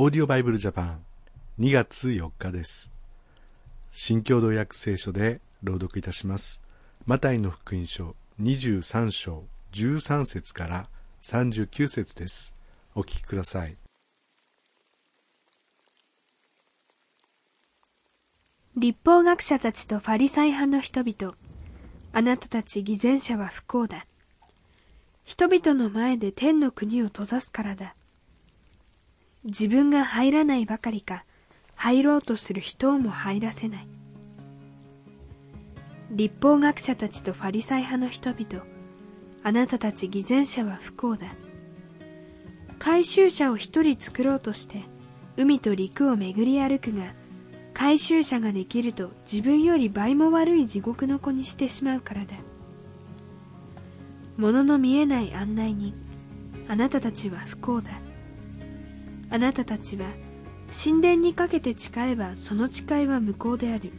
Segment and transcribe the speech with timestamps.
[0.00, 1.04] オーディオバイブルジャパン
[1.58, 2.88] 2月4日です。
[3.90, 6.62] 新共同訳聖書で朗読いたします。
[7.04, 9.42] マタイの福音書23章
[9.72, 10.86] 13節から
[11.22, 12.54] 39節です。
[12.94, 13.76] お聞きください。
[18.76, 21.34] 立法学者たちとファリサイ派の人々
[22.12, 24.06] あなたたち偽善者は不幸だ。
[25.24, 27.96] 人々の前で天の国を閉ざすからだ。
[29.48, 31.24] 自分が入らないばかりか
[31.74, 33.88] 入ろうとする人をも入らせない。
[36.10, 38.66] 立法学者たちとファリサイ派の人々
[39.42, 41.28] あなたたち偽善者は不幸だ。
[42.78, 44.82] 回収者を一人作ろうとして
[45.38, 47.14] 海と陸を巡り歩くが
[47.72, 52.36] 回収者ができると自分より倍も悪い地獄の子にしてしまうからだ。
[54.36, 55.94] 物の見えない案内人
[56.68, 58.07] あなたたちは不幸だ。
[59.30, 60.10] あなたたちは
[60.72, 63.92] 神殿にかけて誓えばその誓いは無効である。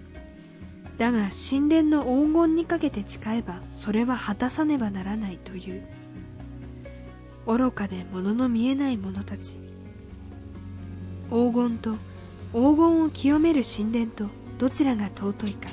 [0.98, 5.84] だが神殿の黄金にかけて誓えばそれは果たさねばならないという。
[7.46, 9.58] 愚かで物の見えない者たち。
[11.30, 11.94] 黄金と
[12.52, 14.26] 黄金を清める神殿と
[14.58, 15.70] どちらが尊いか。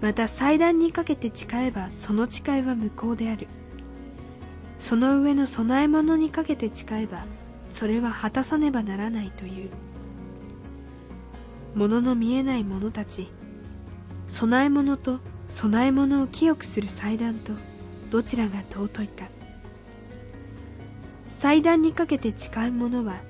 [0.00, 3.48] また祭壇にかけて誓えばその誓いは無効である。
[4.78, 7.24] その上の供え物にかけて誓えば
[7.68, 9.70] それは果たさねばならないという。
[11.74, 13.30] 物の見えない者たち
[14.28, 15.20] 供え物と
[15.60, 17.52] 供え物を清くする祭壇と
[18.10, 19.28] どちらが尊いか。
[21.26, 23.20] 祭壇にかけて誓うものは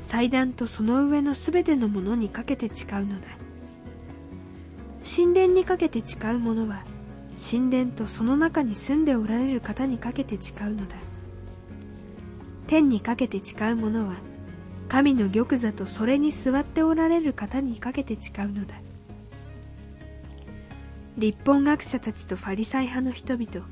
[0.00, 3.26] 祭壇とその上のすべてのものにかけて誓うのだ。
[5.04, 6.84] 神殿にかけて誓うものは
[7.36, 10.96] 神殿とその中に住んでおられる方にかけて誓うのだ。
[12.66, 14.16] 天にかけて誓うものは
[14.88, 18.74] 神の玉座とそれに座っておられる方にかけて誓うのだ。
[21.16, 23.66] 立本学者たちとファリサイ派の人々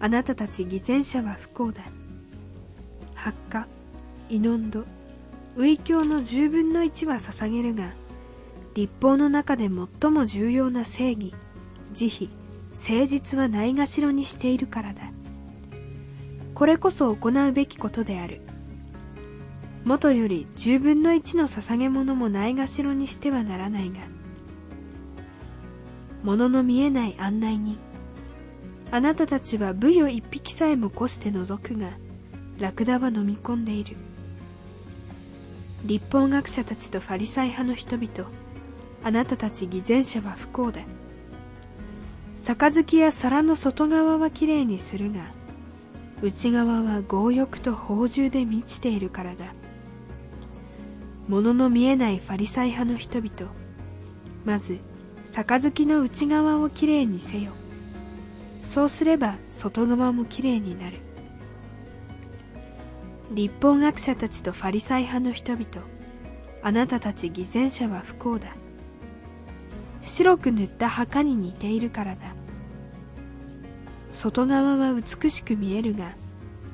[0.00, 1.82] あなたたち偽善者は不幸だ。
[3.14, 3.66] 発火
[4.28, 4.84] イノンド
[5.56, 7.92] ウ教の十分の一は捧げるが
[8.74, 9.68] 立法の中で
[10.00, 11.32] 最も重要な正義
[11.92, 12.28] 慈悲
[12.72, 15.13] 誠実はないがしろにしているからだ。
[16.54, 18.40] これこそ行うべきことである。
[19.84, 23.98] もとより十分の一の捧げ物もないがしろにしてはならないが
[26.22, 27.78] 物の見えない案内人
[28.90, 31.90] あなたたちはブヨ一匹さえもこして除くが
[32.58, 33.96] ラクダは飲み込んでいる。
[35.84, 38.30] 立法学者たちとファリサイ派の人々
[39.02, 40.80] あなたたち偽善者は不幸だ。
[42.36, 45.26] 杯や皿の外側はきれいにするが
[46.22, 49.52] 内側は強欲と放縦で満ちているからだ。
[51.28, 53.52] 物の見えないファリサイ派の人々
[54.44, 54.78] まず
[55.24, 57.52] 杯の内側をきれいにせよ。
[58.62, 60.98] そうすれば外側もきれいになる。
[63.30, 65.66] 立法学者たちとファリサイ派の人々
[66.62, 68.48] あなたたち偽善者は不幸だ。
[70.02, 72.33] 白く塗った墓に似ているからだ。
[74.14, 76.14] 外側は美しく見えるが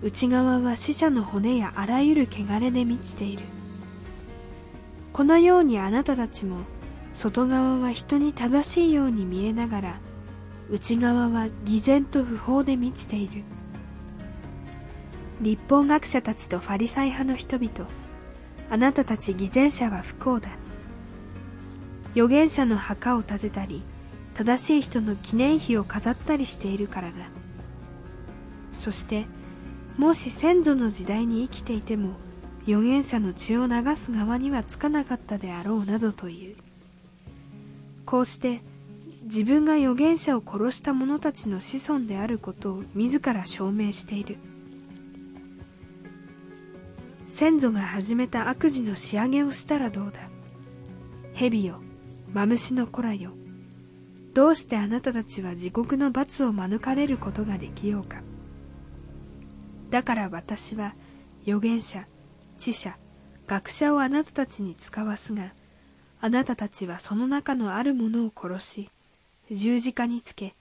[0.03, 3.43] 内側は死者の骨やあらゆる汚れで満ちている。
[5.13, 6.59] このようにあなたたちも
[7.15, 10.01] 外側は人に正しいように見えながら
[10.71, 13.43] 内側は偽善と不法で満ちている。
[15.41, 17.89] 立法学者たちとファリサイ派の人々
[18.71, 20.51] あなたたち偽善者は不幸だ。
[22.13, 23.83] 預言者の墓を建てたり
[24.41, 27.17] 正しい人の記念碑を飾ったりしているからだ。
[28.73, 29.27] そして
[29.99, 32.15] もし先祖の時代に生きていても
[32.63, 36.57] 預言者の血を流す側にはつかなかったであろうなどという。
[38.07, 38.63] こうして
[39.25, 44.39] 自分が預言者を殺した者たちの子孫であることを自ら証明している。
[47.27, 50.21] 先祖が始めた悪事の仕上げをしたらどうだ。
[51.35, 51.83] 蛇よ
[52.33, 53.33] マムシの子らよ
[54.33, 58.23] どうしてあなたたちは地獄の罰を免れることができようか？
[59.91, 60.95] だから私は
[61.43, 62.07] 預言者
[62.59, 62.97] 知者
[63.49, 65.53] 学者をあなたたちに使わすが
[66.21, 68.91] あなたたちはその中のあるものを殺し
[69.51, 70.55] 十字架につけ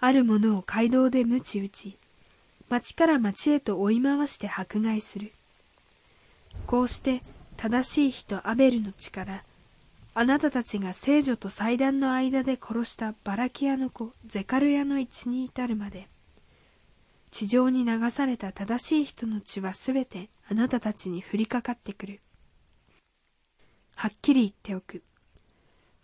[0.00, 1.96] あるものを街道で鞭打ち
[2.70, 5.32] 町から町へと追い回して迫害する。
[6.66, 7.20] こうして
[7.58, 9.42] 正しい人アベルの力
[10.14, 16.08] あなたたちが聖女と祭壇の間で殺したバラキアの子ゼカルヤの一に至るまで
[17.30, 22.20] 地上に流された正しい人の血はすべてあなたたちに降りかかってくる
[23.96, 25.02] はっきり言っておく。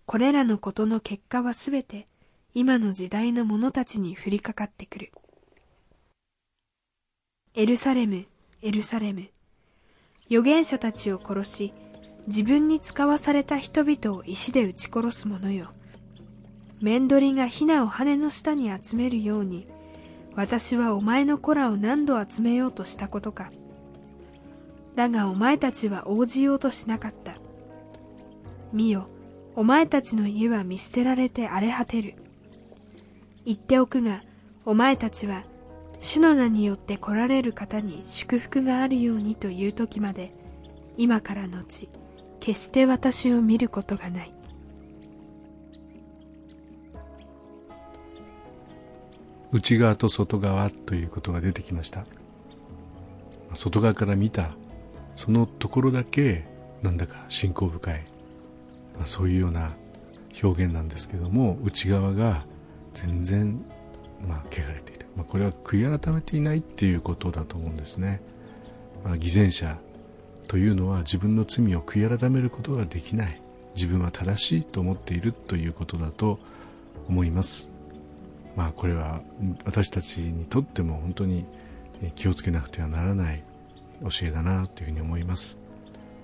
[0.07, 2.07] これらのことの結果はすべて
[2.55, 5.13] 今の時代の者たちに降りかかってくる。
[7.55, 8.27] エルサレム、
[8.63, 9.29] エルサレム。
[10.31, 11.73] 預言者たちを殺し、
[12.27, 15.71] 自分に使わされた人々を石で撃ち殺す者よ。
[16.81, 19.67] 面取りがヒナを羽の下に集めるように、
[20.35, 23.51] 私はお前の子らを何度集めようとしたことか。
[24.95, 27.37] だがお前たちは応じようとしなかった。
[28.73, 29.09] 見よ、
[29.57, 32.15] お前たちの家は見捨てられて荒れ果てる。
[33.45, 34.23] 言っておくが、
[34.65, 35.45] お前たちは、
[36.01, 40.33] 主の名によって来られる方に祝福があるようにという時まで、
[40.97, 41.89] 今から後、
[42.41, 44.35] 決して私を見ることがない。
[49.53, 52.07] 内側と外側ということが出てきました。
[53.55, 54.53] 外側から見た
[55.15, 56.45] そのところだけ
[56.83, 58.07] なんだか信仰深い、
[58.97, 59.73] まあ、そういうような
[60.43, 62.45] 表現なんですけども内側が
[62.95, 63.61] 全然、
[64.27, 68.21] まあ、汚れている、まあ、これは悔い改めていないっていうことだと思うんですね、
[69.05, 69.79] まあ、偽善者
[70.51, 73.41] というのは自分の罪を悔い改めることができない。
[73.77, 76.41] 自分は正しいと思っているということだと
[77.09, 77.69] 思います。
[78.57, 79.23] まあこれは
[79.65, 81.47] 私たちにとっても本当に
[82.17, 83.45] 気をつけなくてはならない
[84.03, 85.57] 教えだなというふうに思います、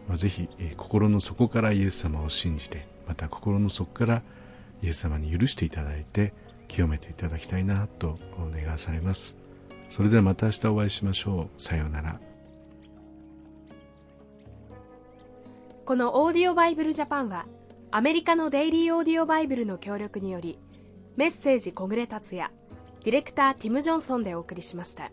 [0.09, 4.23] まあ、ぜひ心の底からイエス様を信じてまた心の底から
[4.83, 6.33] イエス様に許していただいて
[6.67, 8.19] 清めていただきたいなと
[8.53, 9.37] 願わされます。
[9.89, 11.63] それではまた明日お会いしましょう。
[11.63, 12.19] さようなら。
[15.87, 17.47] このオーディオバイブルジャパンは
[17.93, 20.59] アメリカのデイリーオーディオバイブルの協力により
[21.17, 22.51] メッセージ小暮達也
[23.05, 25.13] ディレクターティム・ジョンソンでお送りしました。